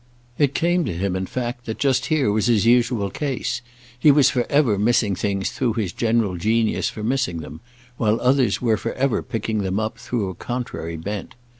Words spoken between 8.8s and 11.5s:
ever picking them up through a contrary bent.